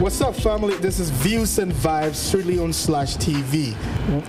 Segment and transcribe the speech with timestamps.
[0.00, 0.76] What's up, family?
[0.78, 3.76] This is Views and Vibes, strictly on slash TV.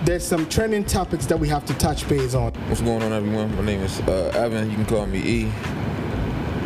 [0.04, 2.52] There's some trending topics that we have to touch base on.
[2.68, 3.56] What's going on, everyone?
[3.56, 4.68] My name is uh, Evan.
[4.68, 5.52] You can call me E.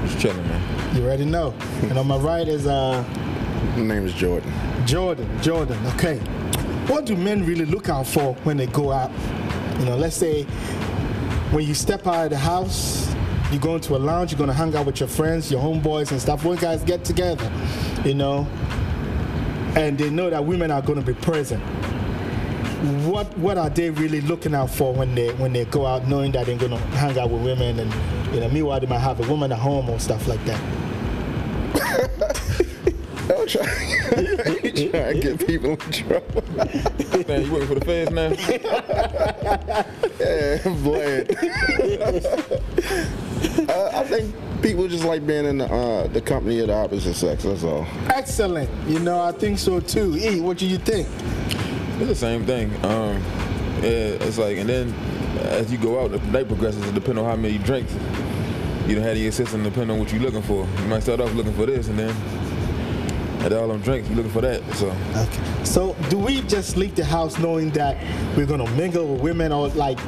[0.07, 0.97] Just chilling, man.
[0.97, 1.55] You already know.
[1.83, 3.05] and on my right is uh,
[3.77, 4.53] My name is Jordan.
[4.87, 5.41] Jordan.
[5.41, 6.19] Jordan, okay.
[6.89, 9.13] What do men really look out for when they go out?
[9.79, 10.43] You know, let's say
[11.53, 13.15] when you step out of the house,
[13.53, 16.21] you go into a lounge, you're gonna hang out with your friends, your homeboys and
[16.21, 16.45] stuff.
[16.45, 17.49] When guys get together,
[18.05, 18.49] you know,
[19.77, 21.63] and they know that women are gonna be present.
[23.07, 26.33] What what are they really looking out for when they when they go out, knowing
[26.33, 27.93] that they're gonna hang out with women and
[28.35, 30.61] you know, meanwhile they might have a woman at home or stuff like that.
[33.29, 34.01] I'm trying,
[34.91, 36.43] trying to get people in trouble.
[37.27, 38.33] Man, you working for the feds now?
[40.19, 41.37] Yeah, I'm glad.
[43.69, 47.15] uh, I think people just like being in the, uh, the company of the opposite
[47.15, 47.45] sex.
[47.45, 47.87] That's all.
[48.09, 48.71] Excellent.
[48.89, 50.17] You know, I think so too.
[50.17, 51.09] E, what do you think?
[51.99, 52.73] It's the same thing.
[52.85, 53.23] Um,
[53.83, 54.93] yeah, it's like, and then
[55.51, 56.87] as you go out, the night progresses.
[56.87, 57.93] It depends on how many drinks
[58.87, 59.63] you done had in your system.
[59.63, 60.67] Depending on what you're looking for.
[60.83, 62.15] You might start off looking for this, and then
[63.45, 64.63] at all them drinks, you're looking for that.
[64.75, 65.65] So Okay.
[65.65, 67.97] So, do we just leave the house knowing that
[68.37, 69.99] we're gonna mingle with women, or like,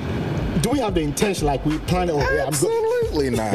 [0.62, 2.16] do we have the intention, like we plan it?
[2.16, 3.54] Yeah, I'm go- Absolutely not.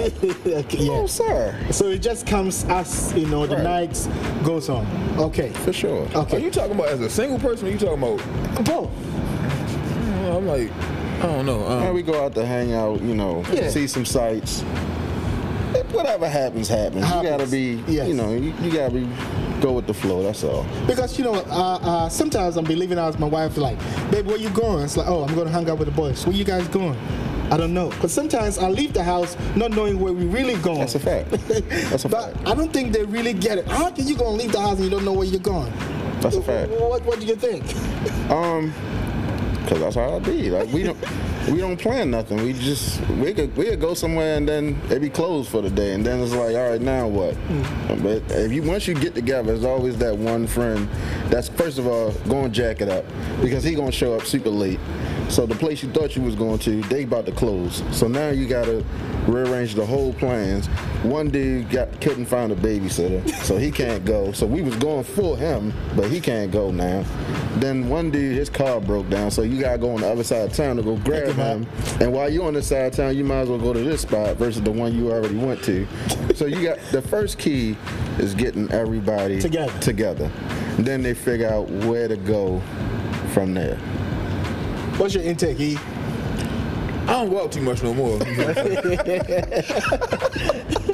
[0.66, 1.06] okay, No, yeah.
[1.08, 1.56] sir.
[1.72, 3.64] So it just comes as you know the Right.
[3.64, 4.08] night
[4.44, 4.86] goes on.
[5.18, 5.50] Okay.
[5.50, 6.08] For sure.
[6.16, 6.38] Okay.
[6.38, 7.68] are you talking about as a single person?
[7.68, 8.66] Or you talking about?
[8.66, 8.90] Both.
[10.36, 10.72] I'm like,
[11.20, 11.66] I don't know.
[11.68, 13.70] And Um, we go out to hang out, you know, Yeah.
[13.70, 14.62] see some sights.
[15.92, 17.06] Whatever happens, happens.
[17.08, 18.08] You gotta be, Yes.
[18.08, 19.08] you know, you, you gotta be
[19.62, 20.24] go with the flow.
[20.24, 20.66] That's all.
[20.88, 23.78] Because you know, uh, uh, sometimes I'm be leaving out with my wife like,
[24.12, 24.84] babe, where you going?
[24.84, 26.26] It's like, oh, I'm gonna hang out with the boys.
[26.26, 26.98] Where you guys going?
[27.52, 27.92] I don't know.
[28.02, 30.80] But sometimes I leave the house not knowing where we really going.
[30.80, 31.30] That's a fact.
[31.32, 32.48] That's a But fact.
[32.48, 33.68] I don't think they really get it.
[33.68, 35.72] How can you gonna leave the house and you don't know where you're going?
[36.22, 36.72] That's a fact.
[36.72, 37.64] What What do you think?
[38.32, 38.74] Um,
[39.68, 40.50] cause that's how I be.
[40.50, 40.98] Like we don't,
[41.52, 42.42] we don't plan nothing.
[42.44, 45.70] We just we could we could go somewhere and then it be closed for the
[45.70, 47.36] day, and then it's like, all right, now what?
[48.02, 50.88] But if you once you get together, there's always that one friend
[51.30, 53.06] that's first of all going to jack it up
[53.42, 54.80] because he gonna show up super late.
[55.30, 57.84] So the place you thought you was going to, they about to close.
[57.92, 58.84] So now you gotta
[59.28, 60.68] rearrange the whole plans.
[61.04, 64.32] One dude got couldn't find a babysitter, so he can't go.
[64.32, 67.04] So we was going for him, but he can't go now.
[67.56, 70.50] Then one dude, his car broke down, so you gotta go on the other side
[70.50, 71.68] of town to go grab him.
[72.00, 74.02] And while you're on this side of town, you might as well go to this
[74.02, 75.88] spot versus the one you already went to.
[76.36, 77.76] So you got the first key
[78.20, 79.80] is getting everybody Together.
[79.80, 80.32] Together.
[80.78, 82.62] Then they figure out where to go
[83.34, 83.80] from there.
[84.98, 85.78] What's your intake, E?
[87.04, 88.18] I don't go out too much no more.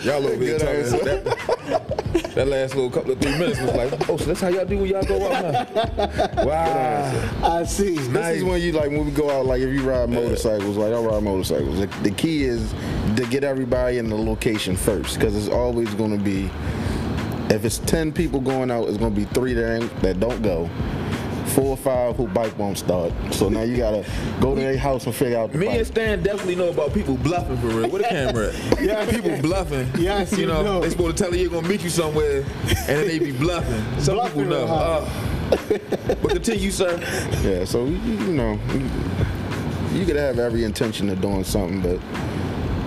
[0.02, 1.06] y'all over here Good talking.
[1.06, 4.66] That, that last little couple of three minutes was like, oh, so that's how y'all
[4.66, 6.46] do when y'all go out now.
[6.46, 7.59] Wow.
[7.59, 7.96] I see.
[7.98, 10.92] This is when you like when we go out, like if you ride motorcycles, like
[10.94, 11.80] I ride motorcycles.
[11.80, 12.74] The, the key is
[13.16, 16.50] to get everybody in the location first, because it's always going to be.
[17.54, 20.42] If it's ten people going out, it's going to be three that ain't, that don't
[20.42, 20.70] go,
[21.59, 23.12] four or five who bike won't start.
[23.31, 24.06] So now you gotta
[24.40, 25.86] go to their house and figure out the Me and.
[25.86, 27.90] Stan definitely know about people bluffing for real.
[27.90, 28.80] Where the camera at?
[28.90, 29.06] Yeah.
[29.09, 29.90] People bluffing.
[29.97, 30.80] Yes, you you know, know.
[30.80, 33.84] they supposed to tell you you're gonna meet you somewhere, and then they be bluffing.
[34.00, 34.66] Some Bluffing people know.
[34.66, 35.03] real hard.
[35.52, 36.97] Uh, but continue, sir.
[37.44, 38.58] Yeah, so you, you know,
[39.94, 42.00] you could have every intention of doing something, but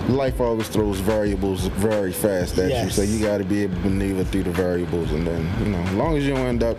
[0.09, 2.89] life always throws variables very fast at you.
[2.89, 5.79] So you got to be able to maneuver through the variables, and then you know,
[5.79, 6.77] as long as you don't end up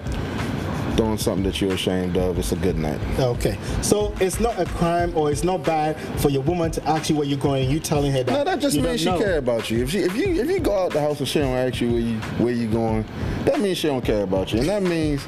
[0.96, 3.00] doing something that you're ashamed of, it's a good night.
[3.18, 7.10] Okay, so it's not a crime or it's not bad for your woman to ask
[7.10, 8.32] you where you're going and you telling her that.
[8.32, 9.18] No, that just means she know.
[9.18, 9.82] care about you.
[9.82, 11.90] If she, if you, if you go out the house and she don't ask you
[11.90, 13.04] where you, where you going,
[13.44, 15.26] that means she don't care about you, and that means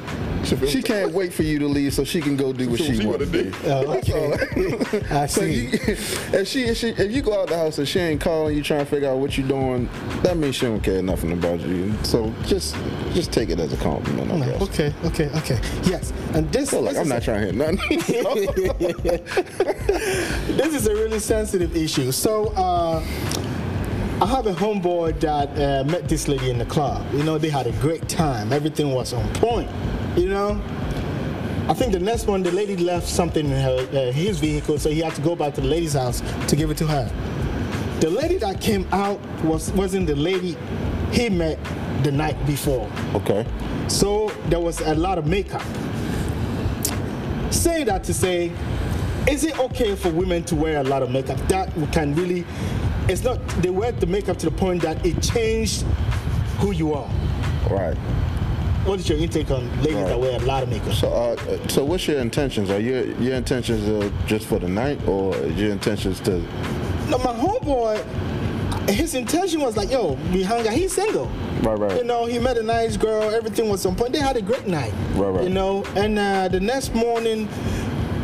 [0.67, 2.97] she can't wait for you to leave so she can go do what So she
[2.97, 3.51] she wants to wanna do.
[3.51, 3.57] do.
[3.65, 5.05] Oh, okay.
[5.11, 5.65] I So see.
[5.65, 8.55] you, if she, if she if you go out the house and she ain't calling
[8.55, 9.89] you trying to figure out what you're doing,
[10.23, 11.91] that means she don't care nothing about you.
[12.03, 12.75] So just
[13.13, 14.61] just take it as a compliment, I guess.
[14.61, 15.89] Okay, okay, okay.
[15.89, 16.69] Yes, and this.
[16.69, 18.57] So like this I'm is not trying to hear nothing.
[20.57, 22.11] this is a really sensitive issue.
[22.11, 23.03] So, uh,
[24.19, 27.05] I have a homeboy that uh, met this lady in the club.
[27.13, 28.51] You know, they had a great time.
[28.51, 29.69] Everything was on point.
[30.15, 30.59] You know,
[31.69, 34.89] I think the next one, the lady left something in her uh, his vehicle, so
[34.89, 37.11] he had to go back to the lady's house to give it to her.
[37.99, 40.57] The lady that came out was wasn't the lady
[41.11, 41.59] he met
[42.03, 42.89] the night before.
[43.15, 43.45] okay.
[43.87, 45.61] So there was a lot of makeup.
[47.51, 48.51] Say that to say,
[49.29, 51.37] is it okay for women to wear a lot of makeup?
[51.47, 52.45] That can really,
[53.07, 55.83] it's not, they wear the makeup to the point that it changed
[56.59, 57.09] who you are.
[57.69, 57.95] Right.
[58.85, 60.07] what is your intake on ladies Right.
[60.07, 60.93] that wear a lot of makeup?
[60.93, 62.69] So, uh, so what's your intentions?
[62.69, 66.39] Are your your intentions uh, just for the night, or is your intentions to?
[67.09, 67.97] No, my homeboy,
[68.89, 70.73] his intention was like, yo, we hung out.
[70.73, 71.27] He's single.
[71.61, 71.97] Right, right.
[71.97, 73.23] You know, he met a nice girl.
[73.23, 74.13] Everything was on point.
[74.13, 74.93] They had a great night.
[75.15, 75.43] Right, right.
[75.43, 77.47] You know, and uh, the next morning,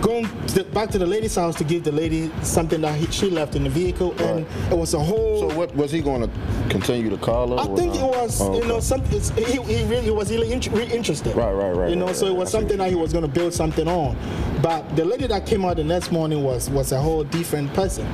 [0.01, 3.29] going to, back to the lady's house to give the lady something that he, she
[3.29, 5.49] left in the vehicle, and it was a whole.
[5.49, 6.29] So, what was he going to
[6.69, 7.59] continue to call her?
[7.59, 9.15] I think it was, Oh, you know, something.
[9.17, 11.35] It's, he, he really he was really, int- really interested.
[11.35, 13.31] Right, right, right, You know, right, so it was something that he was going to
[13.31, 14.17] build something on.
[14.61, 18.05] But the lady that came out the next morning was was a whole different person.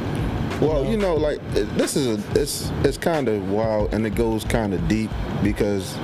[0.62, 4.44] Well, you know, like this is a it's it's kind of wild and it goes
[4.44, 5.10] kind of deep
[5.42, 5.98] because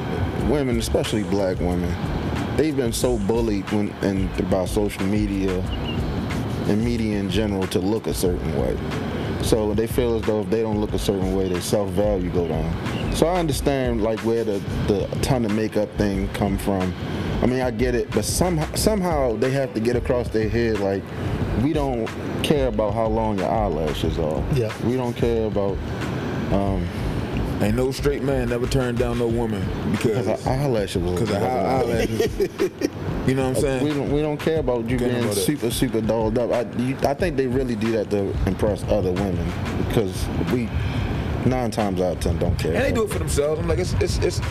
[0.49, 1.93] women, especially black women,
[2.55, 5.59] they've been so bullied when and by social media
[6.67, 8.77] and media in general to look a certain way.
[9.43, 12.47] So they feel as though if they don't look a certain way, their self-value go
[12.47, 13.13] down.
[13.13, 16.93] So I understand like where the the ton of makeup thing come from.
[17.41, 20.79] I mean, I get it, but somehow somehow they have to get across their head
[20.79, 21.03] like
[21.63, 22.07] we don't
[22.43, 24.43] care about how long your eyelashes are.
[24.53, 24.71] Yeah.
[24.85, 25.77] We don't care about
[26.51, 26.87] Um,
[27.61, 31.01] Ain't no straight man never turned down no woman because because eyelashes.
[31.01, 32.49] was- because of eyelashes.
[33.25, 33.83] You know what I'm saying?
[33.83, 36.51] We don't, we don't care about you Care being about super, super dolled up.
[36.51, 39.51] I, you, I think they really do that to impress other women
[39.87, 40.69] because we,
[41.45, 42.73] nine times out of ten, don't care.
[42.73, 43.59] And they do it for themselves.
[43.59, 44.41] I'm like, it's it's it's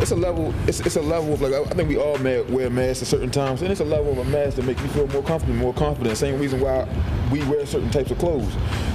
[0.00, 0.54] it's a level.
[0.66, 3.62] It's it's a level of like I think we all wear masks at certain times,
[3.62, 6.16] and it's a level of a mask that make you feel more comfortable, more confident.
[6.16, 6.88] Same reason why
[7.30, 8.54] we wear certain types of clothes.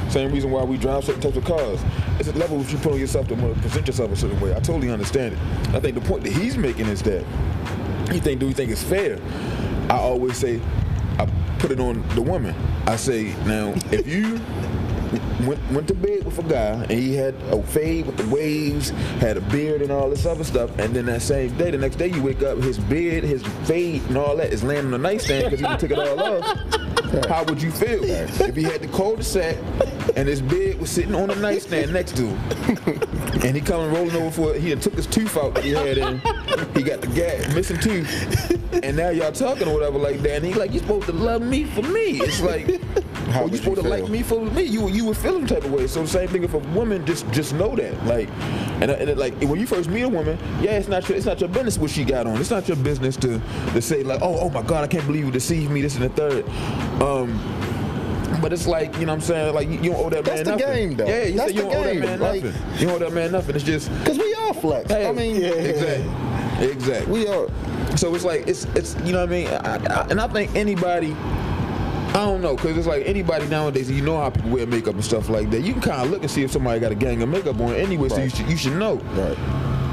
[0.10, 1.80] Same reason why we drive certain types of cars.
[2.20, 4.52] It's a level that you put on yourself to present yourself a certain way.
[4.52, 5.40] I totally understand it.
[5.76, 7.24] I think the point that he's making is that
[8.12, 9.20] he think do you think it's fair?
[9.90, 10.60] I always say
[11.20, 11.28] I
[11.60, 12.56] put it on the woman.
[12.88, 14.40] I say now if you
[15.46, 18.90] went, went to bed with a guy and he had a fade with the waves,
[19.20, 21.96] had a beard and all this other stuff, and then that same day, the next
[21.96, 24.98] day you wake up, his beard, his fade, and all that is laying on the
[24.98, 26.60] nightstand because he took it all off.
[27.28, 29.58] How would you feel if he had the cul-de-sac
[30.16, 34.16] and his beard was sitting on the nightstand next to him, and he coming rolling
[34.16, 34.62] over for it?
[34.62, 36.20] He had took his tooth out that he had in.
[36.76, 38.52] He got the gap, missing tooth,
[38.84, 40.38] and now y'all talking or whatever like that.
[40.38, 42.20] And he like, you supposed to love me for me.
[42.22, 42.80] It's like.
[43.32, 44.64] How oh, would you you supposed to like me for me.
[44.64, 45.88] You you would feel some type of way.
[45.88, 48.06] So the same thing if a woman just just know that.
[48.06, 48.30] Like,
[48.82, 51.26] and, and it, like when you first meet a woman, yeah, it's not your it's
[51.26, 52.40] not your business what she got on.
[52.40, 53.40] It's not your business to
[53.74, 55.82] to say like, oh oh my God, I can't believe you deceived me.
[55.82, 56.50] This and the third.
[57.02, 57.40] Um,
[58.42, 60.48] but it's like you know what I'm saying like you, you don't owe that That's
[60.48, 61.08] man the game, though.
[61.08, 62.02] Yeah, you, That's you the don't owe that game.
[62.02, 62.80] man Like- nothing.
[62.80, 63.56] You don't owe that man nothing.
[63.56, 64.92] It's just Because we are flex.
[64.92, 65.50] hey, I mean, yeah.
[65.50, 67.14] exactly, exactly.
[67.14, 67.48] we are.
[67.98, 70.56] So it's like it's it's you know what I mean, I, I, and I think
[70.56, 71.16] anybody.
[72.10, 73.90] I don't know, cause it's like anybody nowadays.
[73.90, 75.62] You know how people wear makeup and stuff like that.
[75.62, 77.74] You can kind of look and see if somebody got a gang of makeup on
[77.76, 78.10] anyway.
[78.10, 78.96] So you should you should know.
[79.14, 79.38] Right.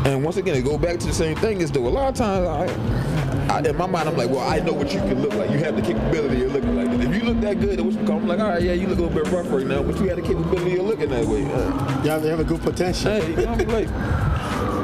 [0.06, 1.60] And once again, it go back to the same thing.
[1.60, 4.60] Is though a lot of times, I, I, in my mind, I'm like, well, I
[4.60, 5.50] know what you can look like.
[5.50, 7.06] You have the capability of looking like this.
[7.08, 9.02] If you look that good, then what's I'm like, all right, yeah, you look a
[9.02, 11.44] little bit rough right now, but you have the capability of looking that way.
[11.52, 13.10] Uh, You have, you have a good potential.
[13.10, 13.88] hey, you know, I'm like,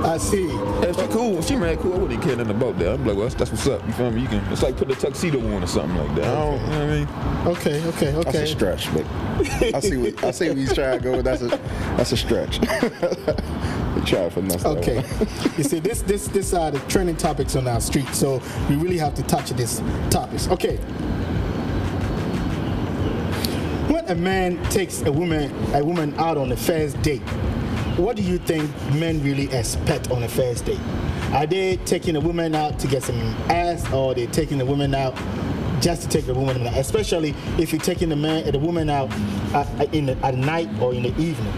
[0.04, 0.46] I see.
[0.48, 2.94] if she cool, she mad cool, I wouldn't care nothing about that.
[2.94, 3.86] I'm like, well, that's, that's what's up.
[3.86, 4.22] You feel me?
[4.22, 4.52] You can.
[4.52, 6.24] It's like put a tuxedo on or something like that.
[6.24, 7.32] I don't, you know what I mean?
[7.56, 8.32] Okay, okay, Okay.
[8.32, 9.06] That's a stretch, but
[9.74, 11.22] I see what I see where he's trying to go.
[11.22, 11.48] That's a
[11.96, 12.60] that's a stretch.
[13.96, 14.78] you try for nothing.
[14.78, 14.96] Okay.
[15.56, 18.98] you see, this this this are the trending topics on our street, so we really
[18.98, 20.48] have to touch these topics.
[20.48, 20.76] Okay.
[23.88, 27.22] When a man takes a woman a woman out on a first date,
[27.96, 30.80] what do you think men really expect on a first date?
[31.32, 33.18] Are they taking a woman out to get some
[33.50, 35.14] ass, or are they taking the woman out
[35.80, 36.76] just to take the woman out?
[36.76, 39.10] Especially if you're taking the man the woman out
[39.54, 41.52] at, in the, at night or in the evening.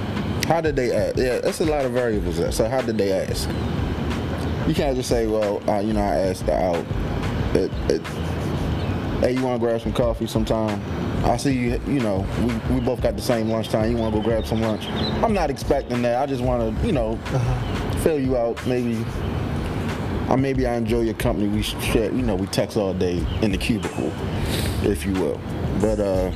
[0.46, 1.16] How did they ask?
[1.16, 2.52] Yeah, that's a lot of variables there.
[2.52, 3.48] So how did they ask?
[4.68, 6.84] You can't just say, well, uh, you know, I asked her out.
[7.54, 8.06] It, it,
[9.20, 10.82] hey, you want to grab some coffee sometime?
[11.24, 13.90] I see you, you know, we, we both got the same lunchtime.
[13.90, 14.86] You want to go grab some lunch?
[14.88, 16.22] I'm not expecting that.
[16.22, 17.16] I just want to, you know,
[18.02, 18.64] fill you out.
[18.66, 19.04] Maybe,
[20.28, 21.48] or maybe I enjoy your company.
[21.48, 24.12] We share, you know, we text all day in the cubicle,
[24.82, 25.40] if you will.
[25.80, 26.30] But uh,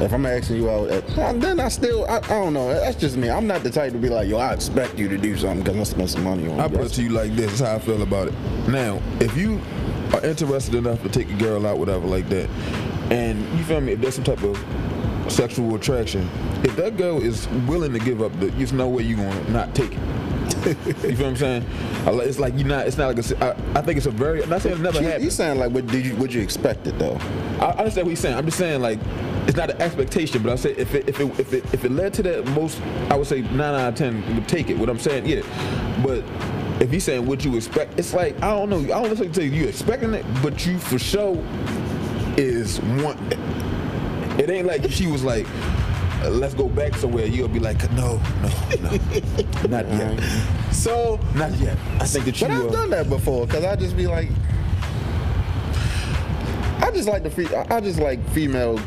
[0.00, 2.68] if I'm asking you out, at, uh, then I still, I, I don't know.
[2.68, 3.28] That's just me.
[3.28, 5.76] I'm not the type to be like, yo, I expect you to do something because
[5.76, 6.70] I spent some money on I you.
[6.76, 7.46] put it to you like this.
[7.46, 8.34] This is how I feel about it.
[8.68, 9.60] Now, if you
[10.12, 12.48] are interested enough to take a girl out, whatever, like that,
[13.10, 14.62] and you feel me, if there's some type of
[15.28, 16.28] sexual attraction,
[16.64, 19.74] if that girl is willing to give up, the, there's no way you're gonna not
[19.74, 19.98] take it.
[20.66, 21.66] you feel what I'm saying?
[22.06, 22.86] It's like you're not.
[22.86, 23.44] It's not like a.
[23.44, 24.42] I, I think it's a very.
[24.42, 26.86] I'm not saying it never You, you sound like what did you would you expect
[26.86, 27.18] it though?
[27.60, 28.36] I I understand what you're saying.
[28.36, 28.98] I'm just saying like
[29.46, 31.92] it's not an expectation, but I say if it if it if it if it
[31.92, 34.76] led to that, most I would say nine out of ten would take it.
[34.76, 35.42] What I'm saying, yeah.
[36.02, 36.24] But
[36.80, 38.78] if if he's saying what you expect, it's like I don't know.
[38.78, 41.36] I don't necessarily tell you you expecting it, but you for sure
[42.38, 43.18] is one.
[44.38, 45.46] It ain't like she was like,
[46.22, 50.20] uh, "Let's go back somewhere." You'll be like, "No, no, no, not yet,
[50.72, 52.46] So not yet." I think that you.
[52.46, 54.28] But I've done that before because I just be like,
[56.80, 58.78] I just like the fe- I just like female,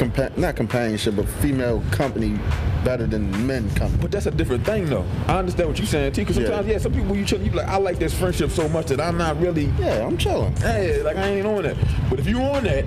[0.00, 2.38] compa- not companionship, but female company
[2.84, 4.00] better than men company.
[4.00, 5.04] But that's a different thing, though.
[5.26, 6.22] I understand what you're saying, too.
[6.22, 6.78] Because sometimes, yeah.
[6.78, 9.18] some people you chill, you be like, I like this friendship so much that I'm
[9.18, 10.56] not really, Yeah, I'm chilling.
[10.56, 11.76] hey, like I ain't on that.
[12.08, 12.84] But if you on that,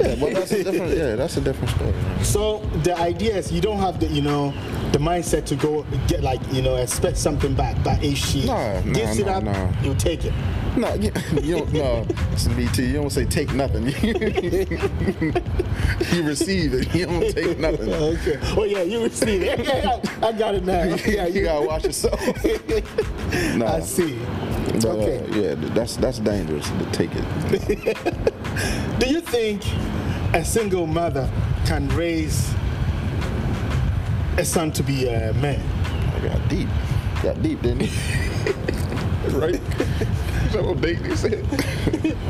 [0.00, 0.96] Yeah, well that's a different.
[0.96, 1.94] Yeah, that's a different story.
[2.22, 4.50] So the idea is you don't have the you know
[4.92, 7.76] the mindset to go get like you know expect something back.
[7.84, 9.70] But if she Nah, nah, gives it up, nah.
[9.82, 10.32] you take it.
[10.76, 11.10] No, you,
[11.42, 11.72] you don't.
[11.72, 12.86] No, it's BT.
[12.86, 13.86] You don't say take nothing.
[16.12, 16.94] you receive it.
[16.94, 17.90] You don't take nothing.
[18.10, 18.38] Okay.
[18.56, 19.60] Oh yeah, you receive it.
[20.22, 20.84] I got it now.
[21.06, 22.20] Yeah, you gotta watch yourself.
[23.56, 24.18] no, I see.
[24.74, 25.26] But, uh, Okay.
[25.40, 27.24] yeah, that's that's dangerous to take it.
[28.98, 29.62] Do you think
[30.34, 31.28] a single mother
[31.66, 32.52] can raise
[34.40, 35.60] a son to be a man?
[36.14, 36.68] I got deep.
[37.22, 37.90] Got deep, didn't it?
[39.32, 39.60] right?
[40.50, 41.44] so date you said.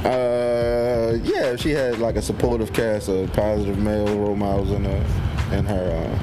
[0.05, 5.05] Uh, yeah, she had like a supportive cast of positive male role models in her,
[5.57, 6.19] in her,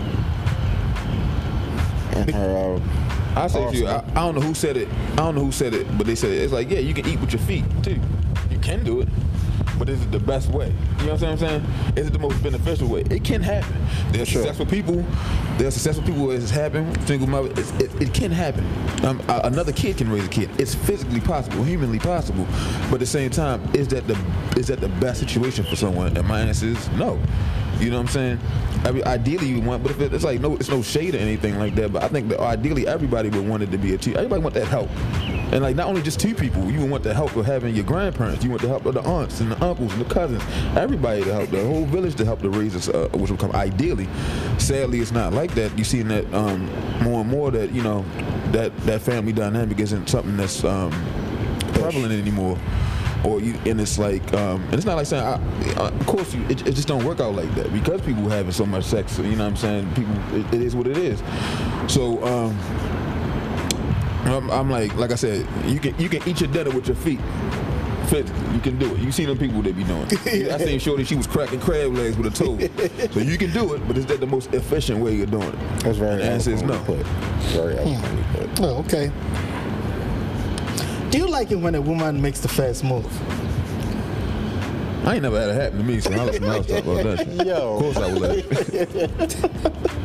[2.14, 2.80] uh, in her.
[3.36, 4.90] Uh, I say to you, I, I don't know who said it.
[5.14, 6.42] I don't know who said it, but they said it.
[6.42, 8.00] It's like, yeah, you can eat with your feet too.
[8.52, 9.08] You can do it.
[9.78, 10.74] But is it the best way?
[11.00, 11.64] You know what I'm saying?
[11.96, 13.02] Is it the most beneficial way?
[13.10, 13.76] It can happen.
[14.12, 14.42] There's Sure.
[14.42, 15.06] successful people.
[15.58, 16.98] There's successful people where it's happened.
[17.08, 17.50] Single mother.
[17.60, 18.66] It, it can happen.
[19.04, 20.50] Um, another kid can raise a kid.
[20.60, 22.46] It's physically possible, humanly possible.
[22.90, 24.18] But at the same time, is that the
[24.58, 26.18] is that the best situation for someone?
[26.18, 27.20] And my answer is no.
[27.80, 28.40] You know what I'm saying?
[28.86, 31.60] I mean, ideally you want, but if it's like no, it's no shade or anything
[31.60, 31.94] like that.
[31.94, 34.16] But I think that ideally everybody would want it to be a two.
[34.16, 34.90] Everybody want that help,
[35.52, 36.70] and like not only just two people.
[36.70, 38.44] You want the help of having your grandparents.
[38.44, 40.44] You want the help of the aunts and the uncles and the cousins.
[40.76, 43.54] Everybody to help the whole village to help to raise us, uh, which will come
[43.54, 44.08] ideally.
[44.58, 45.78] Sadly, it's not like that.
[45.78, 46.66] You see that um,
[47.04, 48.06] more and more that you know
[48.52, 50.92] that that family dynamic isn't something that's um,
[51.74, 52.58] prevalent anymore
[53.26, 56.44] or you and it's like um, and it's not like saying I, of course you,
[56.46, 59.36] it, it just don't work out like that because people having so much sex you
[59.36, 61.22] know what I'm saying people it, it is what it is
[61.92, 62.58] so um,
[64.28, 66.96] I'm, I'm like like I said you can you can eat your dinner with your
[66.98, 67.20] feet
[68.08, 70.80] physically you can do it you see them people that be doing it I seen
[70.80, 72.58] Shorty she was cracking crab legs with a toe
[73.12, 75.78] so you can do it but is that the most efficient way you're doing it
[75.88, 76.14] that's very.
[76.14, 77.06] And the answer is no put.
[77.54, 78.62] Very eloquently put.
[78.62, 79.12] Oh, okay.
[81.12, 83.06] Do you like it when a woman makes the first move?
[85.08, 87.04] I ain't never had it happen to me so I'll let someone else talk about
[87.04, 87.48] that shit.
[87.48, 87.76] Yo.
[87.78, 89.88] of course I would let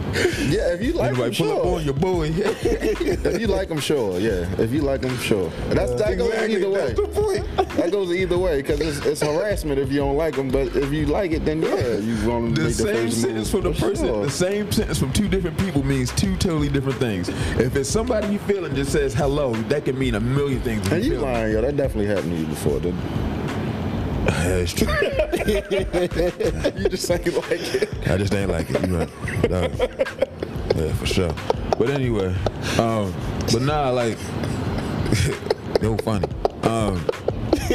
[0.49, 1.77] Yeah, if you like anybody them, pull up sure.
[1.79, 4.21] on your boy If you like them, sure.
[4.21, 5.51] Yeah, if you like them, sure.
[5.71, 6.87] And that's that goes Exactly, either way.
[6.87, 7.69] that's the point.
[7.77, 10.51] That goes either way because it's, it's harassment if you don't like them.
[10.51, 13.51] But if you like it, then yeah, you want to The make the same sentence
[13.51, 14.25] from the person, sure.
[14.25, 17.29] the same sentence from two different people means two totally different things.
[17.59, 20.87] If it's somebody you feel and just says hello, that can mean a million things.
[20.93, 21.63] And you lying, yo.
[21.63, 22.81] That definitely happened to you before.
[22.81, 23.01] Didn't
[24.27, 24.89] Yeah, it's true.
[26.83, 27.89] you just ain't like it.
[28.09, 28.87] I just ain't like it.
[28.87, 29.11] You right.
[29.49, 29.73] Dog.
[30.77, 31.35] Yeah, for sure.
[31.79, 32.35] But anyway,
[32.79, 33.13] um,
[33.53, 34.19] but nah, like,
[35.83, 36.27] yo, funny.
[36.63, 37.05] Um,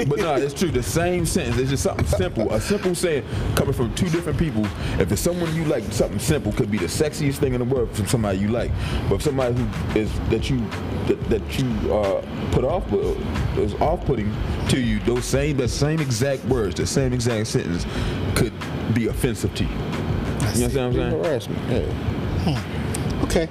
[0.06, 0.70] but no, it's true.
[0.70, 1.58] The same sentence.
[1.58, 2.52] It's just something simple.
[2.54, 3.24] A simple saying
[3.56, 4.66] coming from two different people.
[5.00, 7.92] If it's someone you like, something simple could be the sexiest thing in the world
[7.96, 8.72] from somebody you like.
[9.10, 10.60] But if somebody who is that you
[11.08, 13.18] that, that you uh, put off with
[13.58, 14.34] is off-putting
[14.70, 17.86] to you, those same the same exact words, the same exact sentence
[18.36, 18.54] could
[18.94, 19.70] be offensive to you.
[19.70, 21.24] You know what I'm saying?
[21.24, 21.72] Harassment.
[22.46, 23.24] Yeah.
[23.24, 23.50] Okay.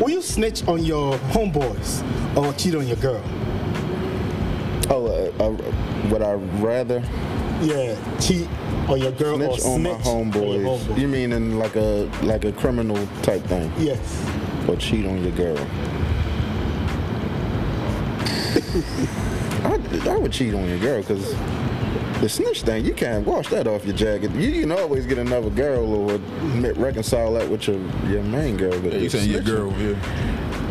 [0.00, 2.02] Will you snitch on your homeboys
[2.36, 3.22] or cheat on your girl?
[5.40, 5.50] Uh,
[6.10, 7.02] would I rather
[7.62, 8.46] Yeah, cheat
[8.88, 10.78] on your girl or snitch on my snitch on homeboys?
[10.78, 10.98] homeboy.
[10.98, 13.98] You mean in like a like a criminal type thing, Yes.
[14.68, 15.56] or cheat on your girl?
[19.64, 19.78] I,
[20.10, 21.34] I would cheat on your girl because
[22.20, 24.30] the snitch thing, you can't wash that off your jacket.
[24.32, 26.18] You can always get another girl or
[26.74, 27.78] reconcile that with your,
[28.08, 28.78] your main girl.
[28.80, 29.72] But Yeah, you the saying your girl?
[29.80, 29.96] Yeah.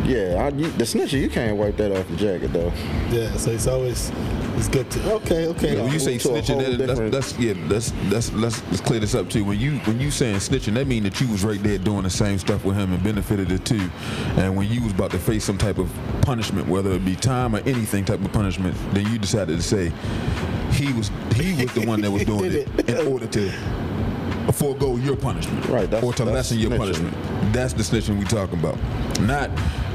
[0.06, 2.72] Yeah, I, you, the snitcher, you can't wipe that off your jacket though.
[3.12, 4.12] Yeah, so it's always
[4.60, 5.82] it's good to okay, okay.
[5.82, 9.30] When you say snitching, that, that's, that's yeah, that's that's let's let's clear this up
[9.30, 9.46] too.
[9.46, 12.10] When you when you saying snitching, that mean that you was right there doing the
[12.10, 13.90] same stuff with him and benefited it too.
[14.36, 15.90] And when you was about to face some type of
[16.22, 19.94] punishment, whether it be time or anything type of punishment, then you decided to say
[20.74, 23.52] he was he was the one that was doing Did it in order to
[24.52, 26.78] forego your punishment, Right, that's- or to that's lessen your snitching.
[26.78, 27.18] punishment.
[27.54, 28.78] That's the snitching we talking about.
[29.22, 29.50] Not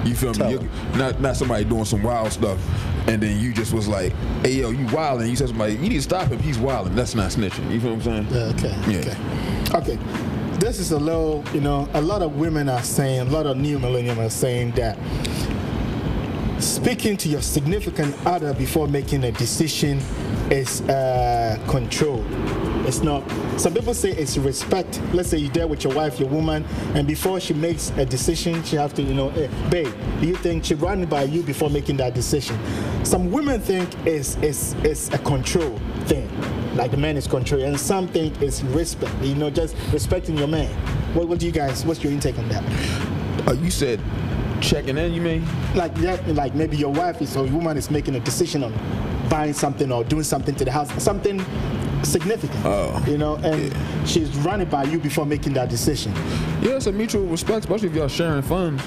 [0.05, 0.59] you feel Tell me?
[0.59, 0.69] 'em.
[0.99, 2.59] Not not somebody doing some wild stuff,
[3.07, 5.93] and then you just was like, "Hey yo, you wilding." You said somebody, "You need
[5.95, 6.39] to stop him.
[6.41, 7.71] He's wilding." That's not snitching.
[7.73, 8.27] You feel what I'm saying?
[8.31, 8.75] Yeah, okay.
[8.93, 8.99] Yeah.
[8.99, 9.17] Okay.
[9.93, 9.99] Okay.
[10.59, 13.57] This is a little, you know, a lot of women are saying, a lot of
[13.57, 14.97] new millennium are saying that
[16.59, 20.01] speaking to your significant other before making a decision
[20.51, 22.25] is uh, control.
[22.87, 23.23] It's not.
[23.59, 25.01] Some people say it's respect.
[25.13, 26.65] Let's say you're there with your wife, your woman,
[26.95, 30.37] and before she makes a decision, she have to, you know, hey, babe, do you
[30.37, 32.59] think she run by you before making that decision?
[33.05, 36.29] Some women think it's it's it's a control thing,
[36.77, 39.15] like the man is control, and some think it's respect.
[39.23, 40.71] You know, just respecting your man.
[41.15, 41.85] What, what do you guys?
[41.85, 43.49] What's your intake on that?
[43.49, 44.01] Uh, you said
[44.61, 45.13] checking in.
[45.13, 45.47] You mean?
[45.75, 48.73] like yeah, like maybe your wife is or your woman is making a decision on
[49.29, 51.45] buying something or doing something to the house, something
[52.05, 52.65] significant.
[52.65, 53.75] Oh, you know, and
[54.09, 56.13] she's running by you before making that decision.
[56.61, 58.83] Yeah, it's a mutual respect, especially if y'all sharing funds.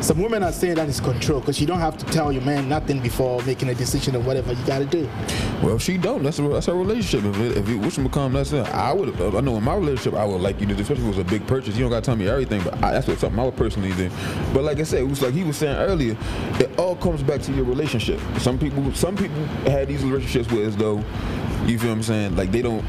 [0.00, 2.68] Some women are saying that is control because you don't have to tell your man
[2.68, 5.06] nothing before making a decision of whatever you got to do.
[5.62, 7.24] Well, if she don't, that's a, that's her relationship.
[7.24, 8.66] If it, if it, which one become that's it.
[8.68, 9.20] I would.
[9.20, 11.18] Uh, I know in my relationship, I would like you to, do, especially if it
[11.18, 11.76] was a big purchase.
[11.76, 13.92] You don't got to tell me everything, but I, that's what something I would personally
[13.92, 14.10] do.
[14.54, 16.16] But like I said, it was like he was saying earlier.
[16.58, 18.20] It all comes back to your relationship.
[18.38, 19.46] Some people, some people
[19.80, 20.98] had these relationships with as though,
[21.66, 22.84] you feel what I'm saying, like they don't.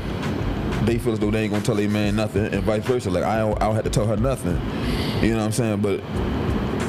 [0.86, 3.10] They feel as though they ain't gonna tell a man nothing, and vice versa.
[3.12, 4.60] Like I don't, I don't have to tell her nothing.
[5.22, 5.82] You know what I'm saying?
[5.82, 6.00] But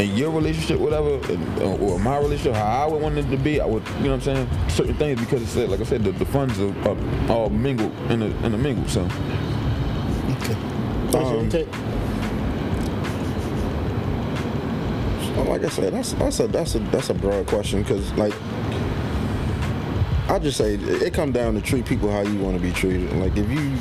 [0.01, 1.21] in your relationship, whatever,
[1.63, 4.17] or or my relationship, how I would want it to be, I would, you know
[4.17, 6.97] what I'm saying, certain things because it's like I said, the, the funds are, are
[7.31, 8.89] all mingled in the in the mingle.
[8.89, 9.03] So
[10.31, 10.57] Okay.
[11.15, 11.69] Um, intake?
[15.49, 18.33] Like I said, that's that's a that's a that's a broad question because like
[20.33, 23.13] I just say it, come down to treat people how you want to be treated.
[23.17, 23.77] Like if you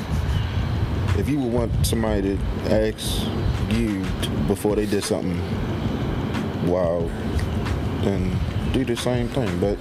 [1.18, 2.38] if you would want somebody to
[2.70, 3.26] ask
[3.70, 4.04] you
[4.48, 5.40] before they did something
[6.70, 7.08] wild,
[8.02, 8.38] then
[8.74, 9.58] do the same thing.
[9.60, 9.78] But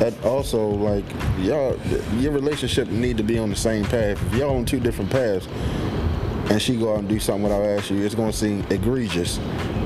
[0.00, 1.04] that also like
[1.38, 1.78] y'all
[2.18, 4.22] your relationship need to be on the same path.
[4.26, 5.48] If y'all on two different paths
[6.50, 9.38] and she go out and do something without asking you, it's gonna seem egregious.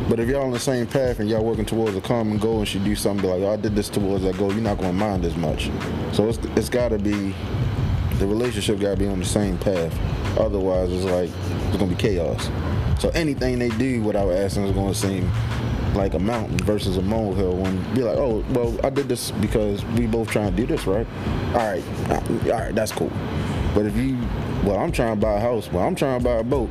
[0.09, 2.69] But if y'all on the same path and y'all working towards a common goal and
[2.69, 5.25] she do something like, oh, I did this towards that goal, you're not gonna mind
[5.25, 5.69] as much.
[6.12, 7.35] So it's it's gotta be
[8.19, 9.92] the relationship gotta be on the same path.
[10.38, 11.31] Otherwise it's like
[11.69, 12.49] it's gonna be chaos.
[13.01, 15.31] So anything they do without asking is gonna seem
[15.97, 19.85] like a mountain versus a molehill when be like, oh, well, I did this because
[19.85, 21.07] we both trying to do this, right?
[21.49, 23.11] All right, all right, that's cool.
[23.75, 24.16] But if you,
[24.62, 26.71] well, I'm trying to buy a house, well, I'm trying to buy a boat.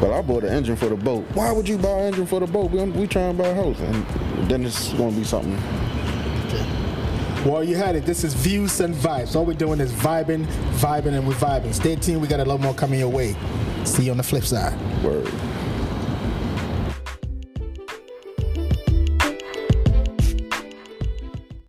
[0.00, 1.24] Well, I bought an engine for the boat.
[1.34, 2.70] Why would you buy an engine for the boat?
[2.70, 5.58] We, we trying to buy a house, and then it's going to be something.
[7.44, 8.04] Well, you had it.
[8.04, 9.34] This is Views and Vibes.
[9.34, 11.72] All we're doing is vibing, vibing, and we're vibing.
[11.72, 12.20] Stay tuned.
[12.20, 13.34] We got a lot more coming your way.
[13.84, 14.78] See you on the flip side.
[15.02, 15.26] Word.